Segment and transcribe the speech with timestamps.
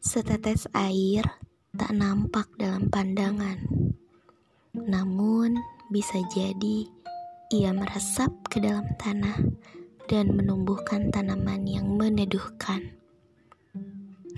[0.00, 1.20] Setetes air
[1.76, 3.60] tak nampak dalam pandangan,
[4.72, 5.60] namun
[5.92, 6.88] bisa jadi
[7.52, 9.36] ia meresap ke dalam tanah
[10.08, 12.96] dan menumbuhkan tanaman yang meneduhkan.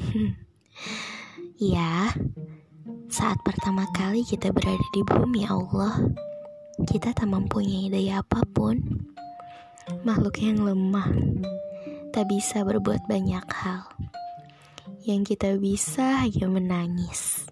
[1.62, 2.10] ya,
[3.06, 5.94] saat pertama kali kita berada di bumi Allah,
[6.90, 8.82] kita tak mempunyai daya apa pun.
[10.02, 11.06] Makhluk yang lemah,
[12.10, 13.86] tak bisa berbuat banyak hal
[15.02, 17.50] yang kita bisa hanya menangis.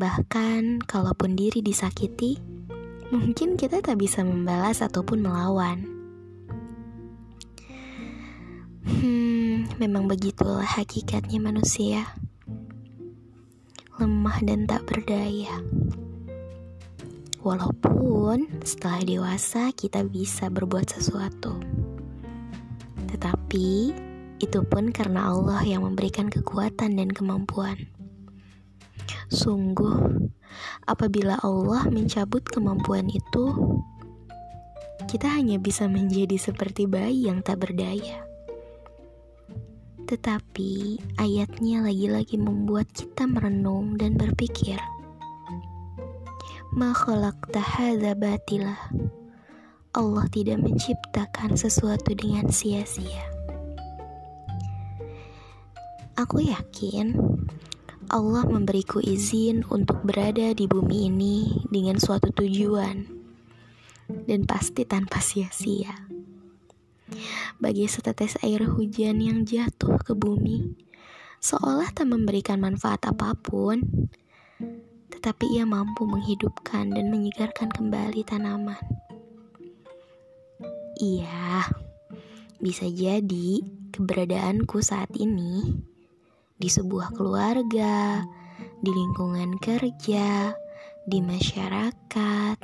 [0.00, 2.40] Bahkan, kalaupun diri disakiti,
[3.12, 5.84] mungkin kita tak bisa membalas ataupun melawan.
[8.84, 12.08] Hmm, memang begitulah hakikatnya manusia.
[14.00, 15.60] Lemah dan tak berdaya.
[17.44, 21.60] Walaupun setelah dewasa kita bisa berbuat sesuatu.
[23.04, 23.68] Tetapi
[24.44, 27.88] itu pun karena Allah yang memberikan kekuatan dan kemampuan.
[29.32, 30.28] Sungguh,
[30.84, 33.56] apabila Allah mencabut kemampuan itu,
[35.08, 38.20] kita hanya bisa menjadi seperti bayi yang tak berdaya.
[40.04, 44.76] Tetapi ayatnya lagi-lagi membuat kita merenung dan berpikir.
[46.76, 46.92] Ma
[48.12, 48.80] batilah.
[49.94, 53.33] Allah tidak menciptakan sesuatu dengan sia-sia.
[56.14, 57.18] Aku yakin
[58.06, 63.02] Allah memberiku izin untuk berada di bumi ini dengan suatu tujuan
[64.22, 66.06] dan pasti tanpa sia-sia.
[67.58, 70.78] Bagi setetes air hujan yang jatuh ke bumi,
[71.42, 73.82] seolah tak memberikan manfaat apa pun,
[75.10, 78.78] tetapi ia mampu menghidupkan dan menyegarkan kembali tanaman.
[81.02, 81.74] Iya,
[82.62, 85.90] bisa jadi keberadaanku saat ini
[86.64, 88.24] di sebuah keluarga,
[88.80, 90.56] di lingkungan kerja,
[91.04, 92.56] di masyarakat,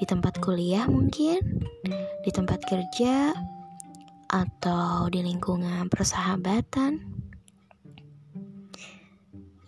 [0.00, 1.68] di tempat kuliah mungkin,
[2.24, 3.36] di tempat kerja,
[4.32, 7.04] atau di lingkungan persahabatan.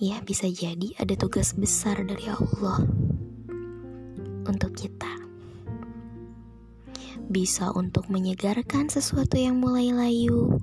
[0.01, 2.89] Ya, bisa jadi ada tugas besar dari Allah
[4.49, 5.13] untuk kita.
[7.29, 10.57] Bisa untuk menyegarkan sesuatu yang mulai layu,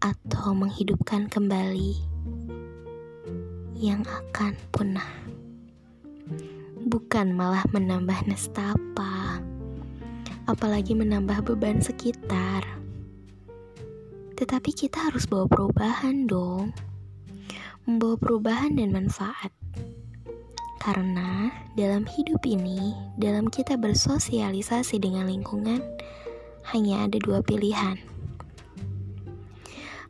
[0.00, 2.00] atau menghidupkan kembali
[3.76, 5.12] yang akan punah.
[6.80, 9.44] Bukan malah menambah nestapa,
[10.48, 12.64] apalagi menambah beban sekitar.
[14.40, 16.72] Tetapi kita harus bawa perubahan dong.
[17.84, 19.52] Membawa perubahan dan manfaat.
[20.80, 25.84] Karena dalam hidup ini, dalam kita bersosialisasi dengan lingkungan,
[26.72, 28.00] hanya ada dua pilihan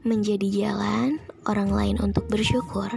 [0.01, 2.89] menjadi jalan orang lain untuk bersyukur,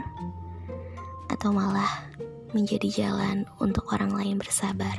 [1.28, 2.08] atau malah
[2.56, 4.96] menjadi jalan untuk orang lain bersabar.